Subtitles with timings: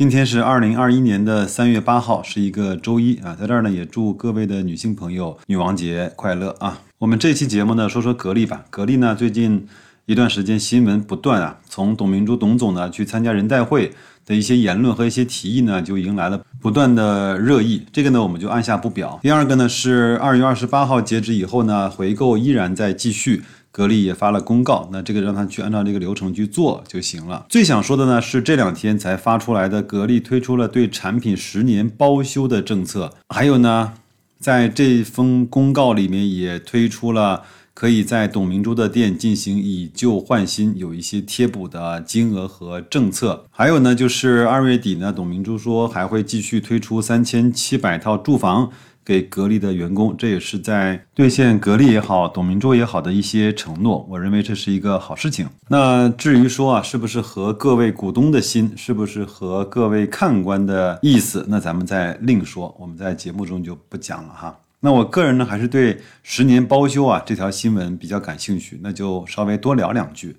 [0.00, 6.80] 今天是二零二一年的三月八号，是一个周一啊，在这儿呢也祝各位的女性朋友女王节快乐啊！
[6.96, 9.68] 我们这期节目呢说说格力吧，格力呢最近。
[10.06, 13.92] 一段时间新闻不断啊，从董明珠董总呢去参加人代会
[14.26, 17.86] 的一些言论和一些提议呢，就迎来了不断的热议。
[17.92, 19.20] 这个呢我们就按下不表。
[19.22, 27.46] 第二个呢是二月二十八号截止以后呢，回购依然在继续，格力也发了公告，那这个让他去按照这个流程去做就行了。
[27.48, 33.94] 最想说的呢是这两天才发出来的，格力推出了对产品十年包修的政策，还有呢，
[34.38, 37.42] 在这封公告里面也推出了。
[37.72, 43.46] 可以在董明珠的店进行以旧换新，有一些贴补的金额和政策。
[43.50, 48.70] 还有呢，就是二月底呢，董明珠说还会继续推出三千七百套住房
[49.04, 54.06] 给格力的员工，这也是在兑现格力也好，董明珠也好的一些承诺。
[54.08, 55.48] 我认为这是一个好事情。
[55.68, 62.74] 那至于说啊，是不是和各位股东的心，是不是和各位看官的意思，那咱们再另说。
[62.78, 64.58] 我们在节目中就不讲了哈。
[64.80, 70.36] 那我个人呢，还是对十年包修啊这条新闻比较感兴趣，那就稍微多聊两句。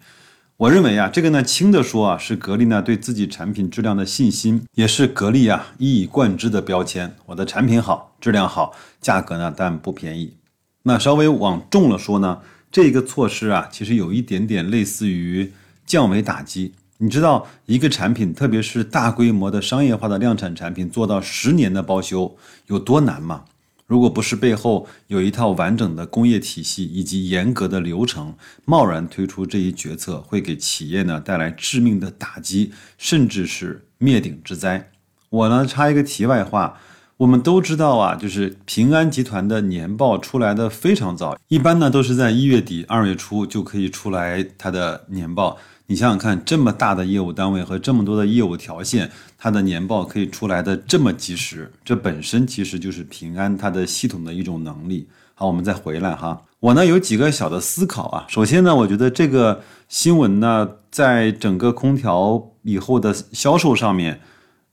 [0.62, 7.16] 我认为啊，这个呢轻的说啊，是格力呢对自己产品质量的信心，也是格力啊一以贯之的标签。
[7.26, 10.36] 我的产品好，质量好，价格呢但不便宜。
[10.84, 15.52] 那稍微往重了说呢，这个措施啊，其实有一点点类似于
[15.88, 16.75] 降维打击。
[17.00, 22.38] 你知道一个产品，特别是大规模的商业化的量产产品，做到十年的包修
[22.68, 23.46] 有多难吗？
[23.92, 34.91] 如果不是背后有一套完整的工业体系以及严格的流程，贸然推出这一决策，会给企业呢带来致命的打击，甚至是灭顶之灾。
[35.30, 36.80] 我呢插一个题外话，
[37.18, 45.57] 我们都知道啊，就是平安集团的年报出来的非常早，一般呢都是在一月底、二月初就可以出来它的年报。
[45.88, 49.12] 你想想看，这么大的业务单位和这么多的业务条线，
[49.44, 55.07] 它的年报可以出来的这么及时，这本身其实就是平安它的系统的一种能力。
[55.34, 58.25] 好，我们再回来哈，我呢有几个小的思考啊。
[58.30, 64.22] 首先呢，我觉得这个新闻呢，在整个空调以后的销售上面。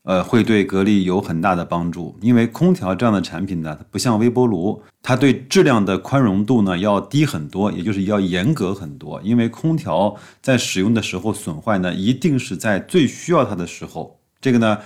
[0.04, 9.20] 呃，会对格力有很大的帮助，因为空调这样的产品呢，它不像微波炉，它对质量的宽容度呢要低很多，也就是要严格很多。
[9.22, 14.78] 因为空调在使用的时候损坏呢，一定是在最需要它的时候，这个呢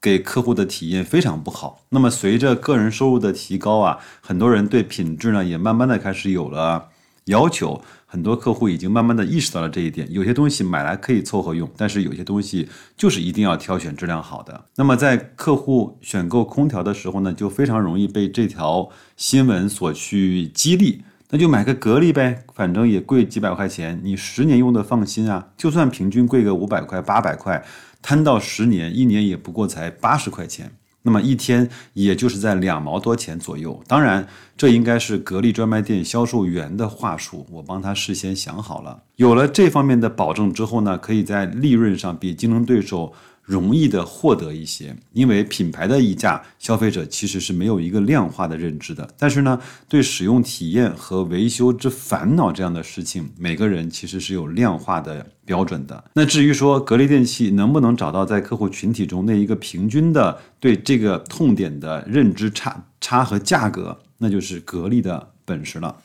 [0.00, 1.80] 给客户的体验非常不好。
[1.90, 6.88] 那么随着个人收入的提高啊，很多人对品质呢也慢慢的开始有了
[7.24, 7.80] 要求。
[8.10, 14.64] 很多客户已经慢慢的意识到了这一点，有些东西买来可以凑合用，但是有些东西就是一定要挑选质量好的。
[14.76, 18.88] 那么在客户选购空调的时候呢，就非常容易被这条
[19.18, 27.62] 新闻所去激励，那就买个格力呗，反正也贵几百块钱，你十年用的放心啊，就算平均贵个五百块、八百块，
[28.02, 30.70] 摊到十年，一年也不过才八十块钱。
[31.02, 34.26] 那么一天也就是在两毛多钱左右，当然
[34.56, 39.02] 这应该是格力专卖店销售员的话术，我帮他事先想好了。
[39.16, 43.12] 有了这方面的保证之后呢，可以在利润上比竞争对手。
[43.48, 49.08] 容易的获得一些，因为品牌的溢价，消费者其实是没有一个量化的认知的。
[49.18, 56.04] 但是呢，对使用体验和维修之烦恼这样的事情，每个人其实是有量化的标准的。
[56.12, 65.96] 那至于说格力电器能不能找到在客户群体中那一个平均的对这个痛点的认知差差和价格，那就是格力的本事了。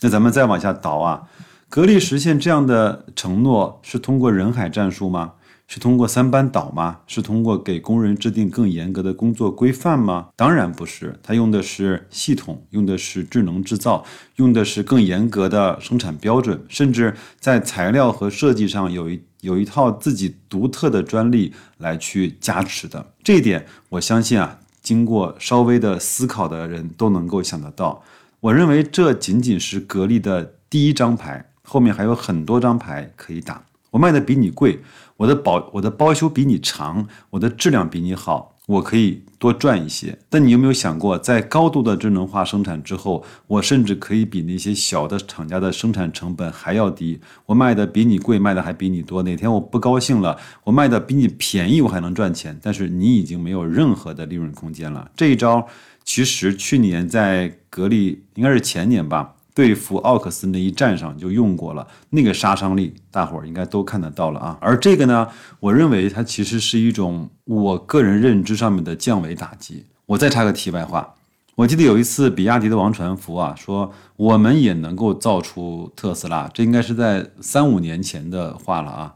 [0.00, 1.28] 那咱们再往下倒啊，
[1.68, 5.34] 格力实现这样的承诺是通过人海战术吗？
[5.68, 7.00] 是通过三班倒吗？
[7.06, 10.28] 是通过给工人制定更严格的工作规范吗？
[10.34, 14.02] 当然不是，它用的是系统，用的是智能制造，
[14.36, 23.04] 用的是更严格的生产标准，甚至在材料和设计上有一有一套自己独特的专利来去加持的。
[23.22, 28.02] 这一点，我相信啊，经过稍微的思考的人都能够想得到。
[28.40, 33.62] 我认为这仅仅是格力的第一张牌，后面还有很多张牌可以打。
[33.90, 34.80] 我卖的比你贵。
[35.18, 40.16] 我的保我的包修比你长，我的质量比你好，我可以多赚一些。
[40.30, 49.24] 但你有没有想过，在高度的智能化生产之后，我甚至可以比那些小的厂家的生产成本还要低，我卖的比你贵，卖的还比你多。
[49.24, 52.56] 哪天我不高兴了，我卖的比你便宜，我还能赚钱。
[52.62, 55.10] 但是你已经没有任何的利润空间了。
[55.16, 55.66] 这一招
[56.04, 59.34] 其实去年在格力应该是前年吧。
[59.58, 64.56] 对付奥克斯那一战上就用过了，那个杀伤力大伙儿应该都看得到了啊。
[64.60, 65.26] 而这个呢，
[65.58, 69.84] 我认为它其实是一种我个人认知上面的降维打击。
[70.06, 71.16] 我再插个题外话，
[71.56, 79.14] 我记得有一次比亚迪的王传福啊说，我们也能够造出特斯拉，这应该是在三五年前的话了啊。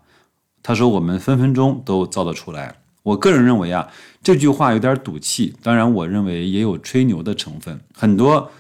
[0.61, 2.75] 他说我们分分钟都造得出来。
[3.05, 3.87] 我个人认为啊，
[4.25, 5.55] 这句话有点赌气。
[5.63, 7.81] 当然，我认为也有吹牛的成分。
[7.95, 8.51] 很多，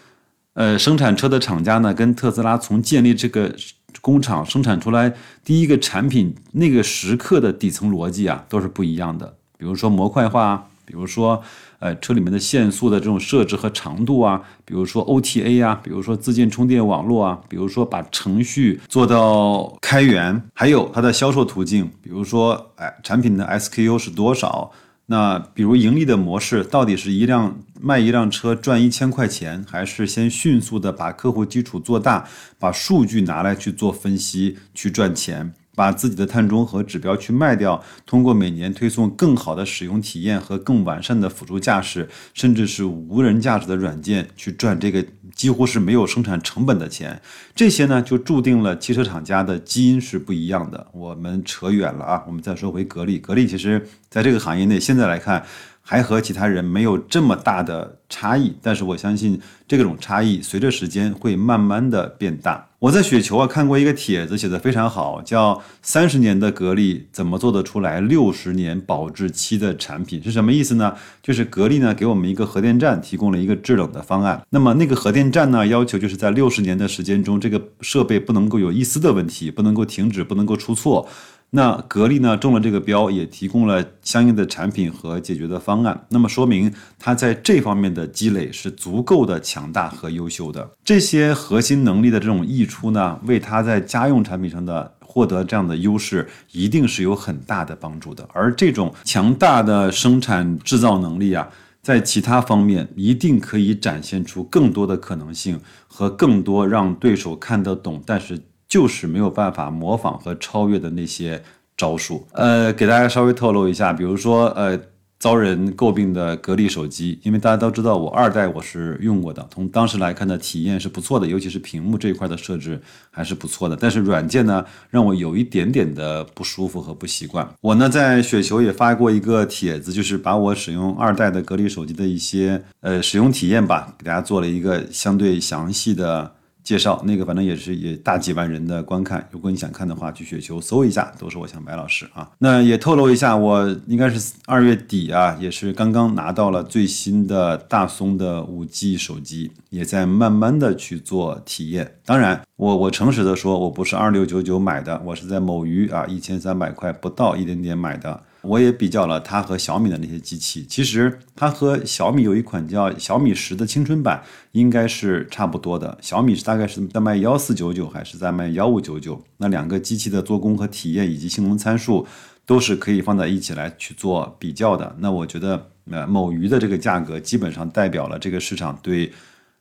[0.54, 3.54] 呃，生产车的厂家呢，跟特斯拉从建立这个
[4.00, 5.14] 工厂生产出来
[5.44, 9.34] 第一个产品那个时刻的底层逻辑啊，都是不一样的。
[9.56, 11.42] 比如说模块化，比如说。
[11.82, 24.70] 呃，车里面的限速的这种设置和长度啊，比如说 OTA 啊，比如说自建充电网络啊，比如说把程序做到开源，还有它的销售途径，比如说，哎，产品的 SKU 是多少？
[25.06, 32.26] 那比如盈利的模式，到底是一辆卖一辆车赚一千块钱，还是先迅速的把客户基础做大，
[32.58, 35.52] 把数据拿来去做分析去赚钱？
[35.74, 45.04] 把自己的碳中和指标去卖掉，通过每年推送更好的使用体验和更完善的辅助驾驶，甚至是无人驾驶的软件去赚这个
[45.34, 47.20] 几乎是没有生产成本的钱，
[47.54, 50.86] 这些呢就注定了汽车厂家的基因是不一样的。
[50.92, 55.44] 我们扯远了啊，我们再说回格力，格力其实在这个行业内现在来看。
[55.82, 62.68] 还和其他人没有这么大的差异，但是我相信这种差异随着时间会慢慢的变大。
[62.78, 70.94] 我在雪球啊看过一个帖子，写的非常好，叫“三十年的格力怎么做得出来六十年保质期的产品”是什么意思呢？
[71.22, 81.08] 就是格力呢给我们一个核电站提供了一个制冷的方案，那么那个核电站呢要求就是在六十年的时间中，这个设备不能够有一丝的问题，不能够停止，不能够出错。
[81.54, 86.06] 那格力呢中了这个标，也提供了相应的产品和解决的方案。
[86.08, 90.70] 那么说明它在这方面的积累是足够的强大和优秀的。
[90.82, 98.26] 这些核心能力的这种溢出呢，为它在家用产品上的获得这样的优势，一定是有很大的帮助的。
[98.32, 101.46] 而这种强大的生产制造能力啊，
[101.82, 108.40] 在其他方面一定可以展现出更多的可能性和更多让对手看得懂，但是。
[108.72, 111.42] 就是没有办法模仿和超越的那些
[111.76, 112.26] 招数。
[112.32, 114.80] 呃，给大家稍微透露一下，比如说，呃，
[115.18, 122.80] 遭人诟病的格力手机，因为大家都知道我二代我是用过的，从当时来看的体验是不错的，尤其是屏幕这一块的设置
[123.10, 123.76] 还是不错的。
[123.78, 127.46] 但是软件呢，让我有一点点的不舒服和不习惯。
[127.60, 136.32] 我呢在雪球也发过一个帖子，就是把我使用二代的格力手机的一些呃使用体验吧，给大家做了一个相对详细的。
[136.62, 142.30] 介绍那个反正也是也大几万人的观看，如果你想看的话，去雪球搜一下，都是我想白老师啊。
[142.38, 151.96] 那也透露一下，我应该是二月底啊，也是刚刚拿到了最新的大松的五 G 手机，也在慢慢的去做体验。
[152.04, 158.22] 当然，我我诚实的说，我不是二六九九买的，我是在某鱼啊一千三百块不到一点点买的。
[158.42, 165.96] 我也比较了它和小米的那些机器，其实它和小米有一款叫小米十的青春版，应该是差不多的。
[166.00, 169.22] 小米是大概是在卖幺四九九还是在卖幺五九九？
[169.36, 172.04] 那两个机器的做工和体验以及性能参数
[172.44, 174.96] 都是可以放在一起来去做比较的。
[174.98, 179.12] 那我觉得，呃，某鱼的这个价格基本上代表了这个市场对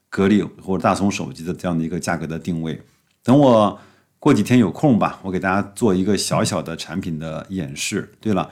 [0.10, 2.82] 格力或者大松手机的这样的一个价格的定位。
[3.24, 3.80] 等我
[4.18, 8.12] 过几天有空吧，我给大家做一个小小的产品的演示。
[8.20, 8.50] 对了。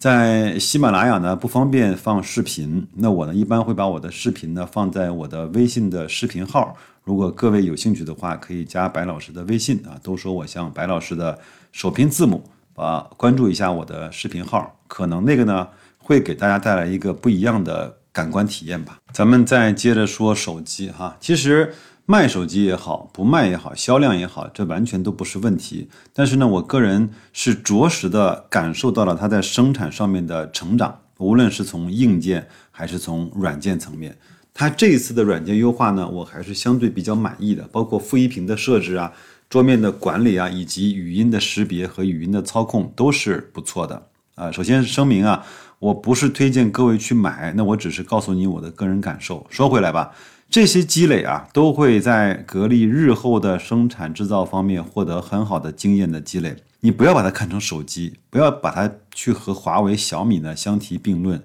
[0.00, 6.74] 在喜马拉雅呢不方便放视频，那我呢一般会把我的视频呢放在我的微信的视频号。
[7.04, 11.38] 如果各位有兴趣的话，可以加白老师的微信啊，都说我像白老师的
[11.70, 12.42] 首拼字母，
[12.76, 18.98] 啊，关注一下我的视频号，可能那个呢会给大家带来一个不一样的感官体验吧。
[19.12, 21.74] 咱们再接着说手机哈，其实。
[22.10, 25.88] 卖手机也好，不卖也好，销量也好，这完全都不是问题。
[26.12, 34.18] 但是呢，我个人是着实的感受到了它在生产上面的成长，无论是从硬件还是从软件层面。
[34.52, 39.12] 它这一次的软件优化呢，我还是相对比较满意的，包括负一屏的设置啊、
[39.48, 44.50] 桌面的管理啊，以及语音的识别和语音的操控都是不错的啊。
[44.50, 45.46] 首先声明啊，
[45.78, 49.46] 我不是推荐各位去买，那我只是告诉你我的个人感受。
[49.48, 50.10] 说回来吧。
[50.50, 56.56] 这些积累啊，都会在格力日后的生产制造方面获得很好的经验的积累。
[56.80, 61.40] 你不要把它看成手机，不要把它去和华为、小米呢相提并论，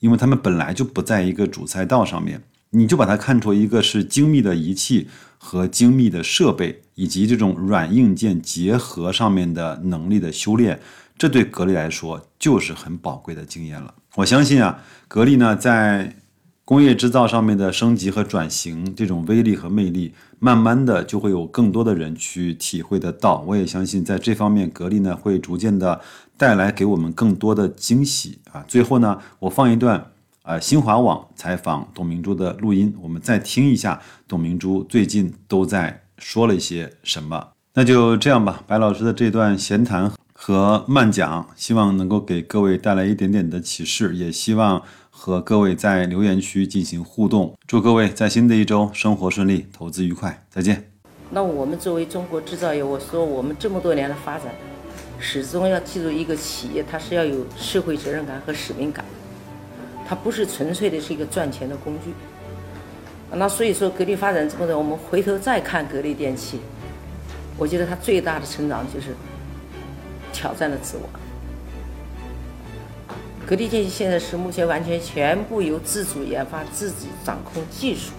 [0.00, 2.42] 因为他们本来就不在一个主赛道上面。
[2.74, 10.78] 你就把它看出一个是精密的仪器和精密的设备，以及这种软硬件结合上面的能力的修炼，
[11.16, 13.94] 这对格力来说就是很宝贵的经验了。
[14.16, 16.16] 我相信啊，格力呢在。
[16.72, 23.44] 工业制造上面的升级和转型，这种威力和魅力，慢慢的就会有更多的人去体会得到。
[23.46, 26.00] 我也相信，在这方面，格力呢会逐渐的
[26.38, 28.64] 带来给我们更多的惊喜啊。
[28.66, 37.48] 最后呢，我放一段啊新华网采访董明珠的录音，我们再听一下董明珠最近都在说了一些什么。
[37.74, 44.82] 那就这样吧，白老师的这段闲谈和慢讲，希望能够给各位带来一点点的启示，也希望
[45.24, 47.56] 和各位在留言区进行互动。
[47.64, 50.90] 祝各位在新的一周生活顺利，投资愉快，再见。
[51.30, 54.48] 那我们作为中国制造业，我说我们这么多年的发展，
[55.20, 59.04] 始终要记住一个企业，它是要有社会责任感和使命感，
[60.08, 62.12] 它不是纯粹的是一个赚钱的工具。
[63.30, 66.58] 那所以说，格力发展这么多，我们回头再看格力电器。
[67.56, 69.14] 我觉得它最大的成长就是
[70.32, 71.08] 挑战了自我。
[73.44, 78.12] 格力电器现在是目前完全全部由自主研发、自己掌控技术，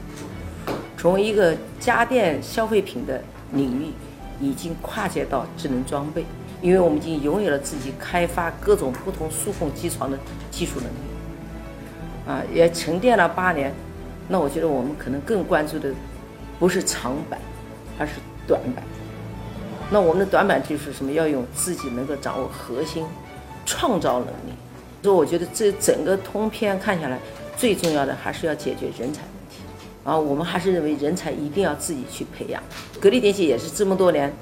[0.98, 3.22] 从一个家电消费品的
[3.54, 3.94] 领域，
[4.40, 6.26] 已经跨界到智能装备，
[6.62, 10.20] 因为我们已经拥有了自己开发各种不同数控机床的
[10.52, 12.28] 技术能力。
[12.28, 13.74] 啊，也沉淀了八年，
[14.28, 15.90] 那我觉得我们可能更关注的
[16.60, 17.40] 不是长板，
[17.98, 18.14] 而是
[18.46, 18.84] 短板。
[19.90, 21.12] 那我们的短板就是什么？
[21.12, 23.06] 要用自己能够掌握核心
[23.66, 24.54] 创造能力。
[25.04, 27.20] 所以我觉得这整个通篇看下来，
[27.58, 29.58] 最重要的还是要解决人才问题。
[30.06, 32.64] 啊，我们还是认为人才一定要自己去培养。
[33.02, 34.34] 格力电器也是这么多年，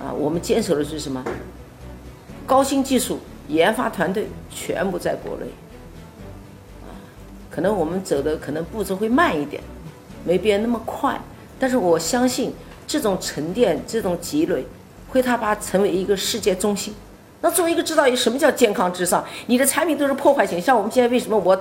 [0.00, 1.24] 啊，我们坚守的是什么？
[2.44, 5.46] 高新技术研发团队全部在国内。
[6.82, 6.90] 啊，
[7.48, 9.62] 可能我们走的可能步骤会慢一点，
[10.24, 11.18] 没别人那么快，
[11.58, 12.52] 但是我相信。
[12.86, 14.62] 这种沉淀，这种积累，
[15.08, 16.94] 会他把成为一个世界中心。
[17.44, 19.22] 那作为一个制造业，什么叫健康至上？
[19.48, 20.58] 你的产品都是破坏性。
[20.58, 21.54] 像我们现在为什么我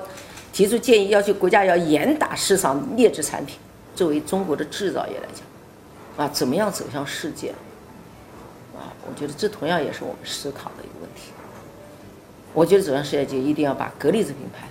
[0.53, 3.57] 提出建议，要求国家要严打市场劣质产品？
[3.93, 7.49] 作为中国的制造业来讲，啊，怎么样走向世界？
[8.73, 11.33] 啊，我觉得这同样也是我们思考的一个问题。
[12.53, 14.65] 我觉得走向世界就一定要把格力这品牌，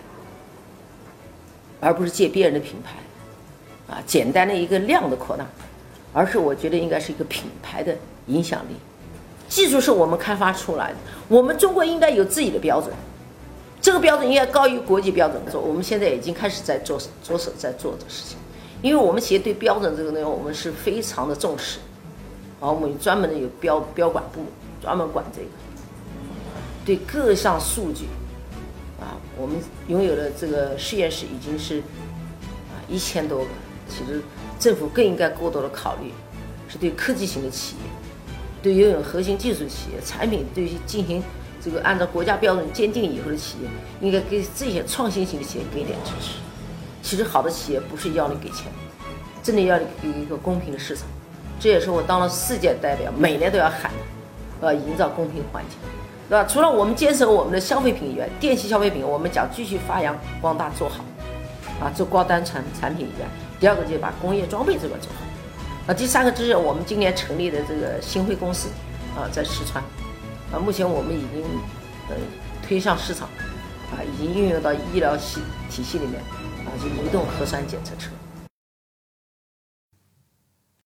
[1.79, 5.45] 而不是借别人的品牌，啊，简单的一个量的扩大。
[6.15, 7.95] 而是我觉得应该是一个品牌的
[8.29, 8.77] 影响力，
[9.53, 10.97] 技术是我们开发出来的，
[11.29, 12.91] 我们中国应该有自己的标准，
[13.83, 15.39] 这个标准应该高于国际标准。
[15.51, 18.39] 做我们现在已经开始在做着手在做这个事情，
[18.81, 21.81] 因为我们企业对标准这个内容我们是非常的重视，
[22.61, 24.41] 啊，我们专门的有标标管部
[24.81, 25.49] 专门管这个，
[26.87, 28.07] 对各项数据，
[28.99, 31.81] 啊，我们拥有的这个实验室已经是
[32.71, 33.51] 啊一千多个，
[33.87, 34.23] 其实。
[34.59, 36.13] 政府更应该过多的考虑，
[36.69, 37.83] 是对科技型的企业，
[38.63, 41.23] 对拥有核心技术企业、产品对于进行
[41.61, 43.69] 这个按照国家标准鉴定以后的企业，
[44.01, 46.35] 应该给这些创新型的企业给点支持。
[47.03, 48.67] 其实好的企业不是要你给钱，
[49.43, 51.07] 真的要你有一个公平的市场。
[51.59, 55.79] 这也是我当了世界代表，每年都要喊的，呃，营造公平环境，
[56.29, 56.45] 对吧？
[56.45, 61.05] 除了我们坚守我们的消费品以外，电器消费品我们将继续发扬光大做好，
[61.81, 63.27] 啊，做高端产产品以外。
[63.61, 65.25] 第二个就是把工业装备这块做好，
[65.87, 68.69] 啊，第三个就是我们今年成立的这个新辉公司，
[69.17, 69.83] 啊，在四川，
[70.53, 71.43] 啊，目前我们已经
[72.09, 72.15] 呃
[72.67, 73.29] 推向市场，
[73.91, 76.21] 啊，已经运用到医疗系体系里面，
[76.65, 78.11] 啊，就移动核酸检测车。